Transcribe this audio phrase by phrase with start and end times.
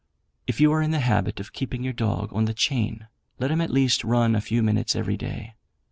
[0.47, 3.05] "If you are in the habit of keeping your dog on the chain,
[3.37, 5.53] let him at least run a few minutes every day.